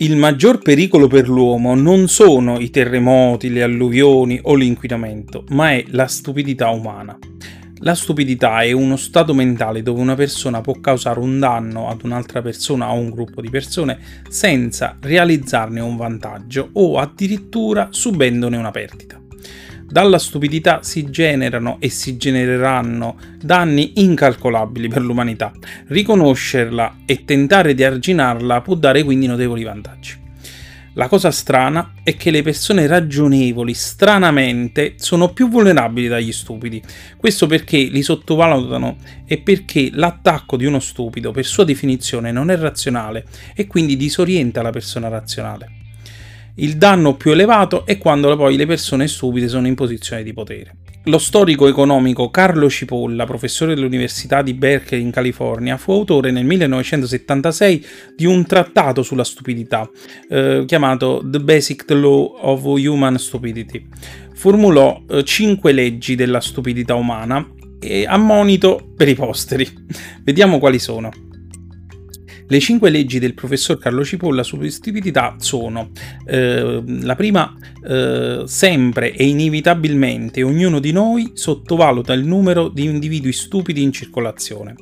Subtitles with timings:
[0.00, 5.84] Il maggior pericolo per l'uomo non sono i terremoti, le alluvioni o l'inquinamento, ma è
[5.88, 7.18] la stupidità umana.
[7.78, 12.40] La stupidità è uno stato mentale dove una persona può causare un danno ad un'altra
[12.42, 13.98] persona o un gruppo di persone
[14.28, 19.20] senza realizzarne un vantaggio o addirittura subendone una perdita.
[19.90, 25.50] Dalla stupidità si generano e si genereranno danni incalcolabili per l'umanità.
[25.86, 30.26] Riconoscerla e tentare di arginarla può dare quindi notevoli vantaggi.
[30.92, 36.82] La cosa strana è che le persone ragionevoli, stranamente, sono più vulnerabili dagli stupidi.
[37.16, 42.58] Questo perché li sottovalutano e perché l'attacco di uno stupido, per sua definizione, non è
[42.58, 43.24] razionale
[43.54, 45.77] e quindi disorienta la persona razionale.
[46.60, 50.78] Il danno più elevato è quando poi le persone stupide sono in posizione di potere.
[51.04, 57.86] Lo storico economico Carlo Cipolla, professore dell'Università di Berkeley in California, fu autore nel 1976
[58.16, 59.88] di un trattato sulla stupidità,
[60.28, 63.86] eh, chiamato The Basic Law of Human Stupidity.
[64.34, 69.66] Formulò eh, cinque leggi della stupidità umana e a monito per i posteri.
[70.24, 71.27] Vediamo quali sono.
[72.50, 75.90] Le cinque leggi del professor Carlo Cipolla sull'istintività sono
[76.24, 77.54] eh, la prima,
[77.86, 84.76] eh, sempre e inevitabilmente ognuno di noi sottovaluta il numero di individui stupidi in circolazione.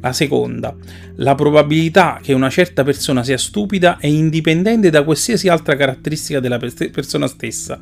[0.00, 0.76] La seconda,
[1.16, 6.58] la probabilità che una certa persona sia stupida è indipendente da qualsiasi altra caratteristica della
[6.58, 7.80] persona stessa.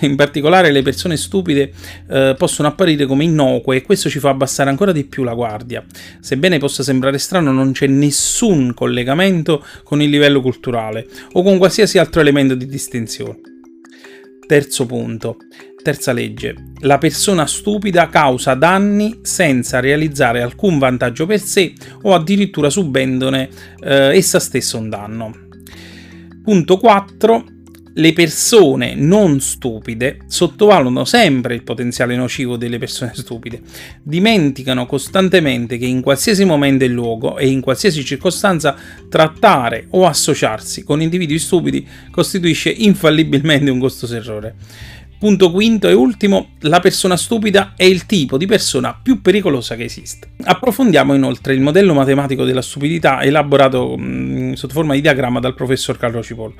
[0.00, 1.72] In particolare le persone stupide
[2.10, 5.82] eh, possono apparire come innocue e questo ci fa abbassare ancora di più la guardia.
[6.20, 11.98] Sebbene possa sembrare strano, non c'è nessun collegamento con il livello culturale o con qualsiasi
[11.98, 13.38] altro elemento di distinzione.
[14.46, 15.36] Terzo punto.
[15.82, 16.54] Terza legge.
[16.80, 21.72] La persona stupida causa danni senza realizzare alcun vantaggio per sé
[22.02, 23.48] o addirittura subendone
[23.80, 25.32] eh, essa stessa un danno.
[26.42, 27.44] Punto 4
[27.98, 33.60] le persone non stupide sottovalutano sempre il potenziale nocivo delle persone stupide,
[34.02, 38.76] dimenticano costantemente che in qualsiasi momento e luogo e in qualsiasi circostanza
[39.08, 44.54] trattare o associarsi con individui stupidi costituisce infallibilmente un costoso errore.
[45.18, 49.84] Punto quinto e ultimo, la persona stupida è il tipo di persona più pericolosa che
[49.84, 50.28] esiste.
[50.44, 55.96] Approfondiamo inoltre il modello matematico della stupidità elaborato mh, sotto forma di diagramma dal professor
[55.96, 56.54] Carlo Cipolla.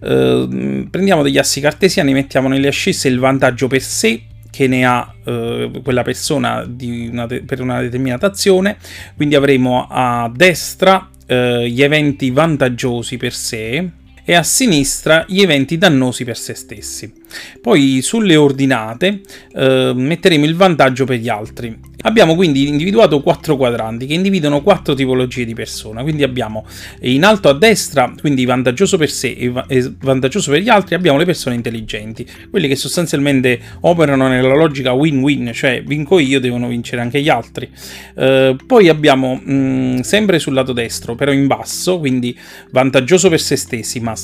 [0.00, 5.12] Uh, prendiamo degli assi cartesiani, mettiamo nelle ascisse il vantaggio per sé che ne ha
[5.24, 8.78] uh, quella persona una per una determinata azione,
[9.16, 13.88] quindi avremo a destra uh, gli eventi vantaggiosi per sé,
[14.30, 17.12] e a sinistra gli eventi dannosi per se stessi.
[17.60, 21.76] Poi sulle ordinate eh, metteremo il vantaggio per gli altri.
[22.02, 26.02] Abbiamo quindi individuato quattro quadranti che individuano quattro tipologie di persona.
[26.02, 26.64] Quindi abbiamo
[27.00, 29.36] in alto a destra, quindi vantaggioso per sé
[29.68, 34.92] e vantaggioso per gli altri, abbiamo le persone intelligenti, quelli che sostanzialmente operano nella logica
[34.92, 37.68] win-win, cioè vinco io, devono vincere anche gli altri.
[38.14, 42.36] Eh, poi abbiamo mh, mm, sempre sul lato destro, però in basso, quindi
[42.70, 44.14] vantaggioso per se stessi, ma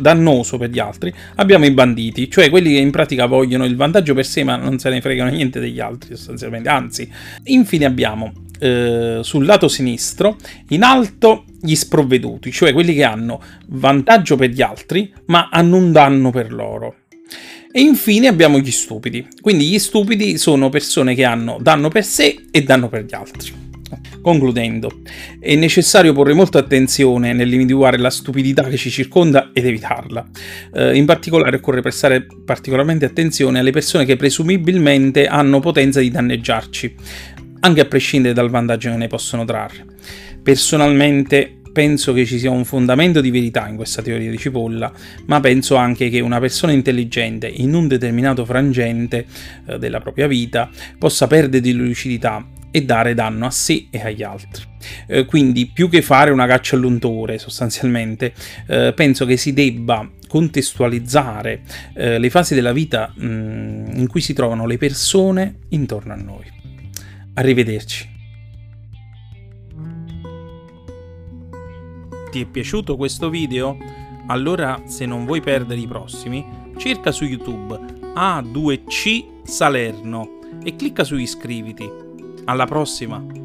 [0.00, 4.14] dannoso per gli altri, abbiamo i banditi, cioè quelli che in pratica vogliono il vantaggio
[4.14, 7.03] per sé, ma non se ne fregano niente degli altri sostanzialmente, anzi
[7.44, 10.36] Infine abbiamo eh, sul lato sinistro
[10.68, 15.92] in alto gli sprovveduti, cioè quelli che hanno vantaggio per gli altri ma hanno un
[15.92, 16.96] danno per loro.
[17.72, 19.26] E infine abbiamo gli stupidi.
[19.40, 23.63] Quindi gli stupidi sono persone che hanno danno per sé e danno per gli altri.
[24.20, 24.90] Concludendo,
[25.38, 30.26] è necessario porre molta attenzione nell'individuare la stupidità che ci circonda ed evitarla.
[30.72, 36.94] Eh, in particolare occorre prestare particolarmente attenzione alle persone che presumibilmente hanno potenza di danneggiarci,
[37.60, 39.84] anche a prescindere dal vantaggio che ne possono trarre.
[40.42, 44.92] Personalmente penso che ci sia un fondamento di verità in questa teoria di cipolla,
[45.26, 49.26] ma penso anche che una persona intelligente in un determinato frangente
[49.66, 52.46] eh, della propria vita possa perdere di lucidità
[52.76, 54.64] e dare danno a sé e agli altri.
[55.06, 58.34] Eh, quindi più che fare una caccia all'untore sostanzialmente,
[58.66, 61.62] eh, penso che si debba contestualizzare
[61.94, 66.16] eh, le fasi della vita mh, mm, in cui si trovano le persone intorno a
[66.16, 66.50] noi.
[67.34, 68.10] Arrivederci.
[72.32, 73.78] Ti è piaciuto questo video?
[74.26, 76.44] Allora se non vuoi perdere i prossimi,
[76.76, 77.78] cerca su YouTube
[78.16, 82.02] A2C Salerno e clicca su iscriviti
[82.44, 83.43] alla prossima!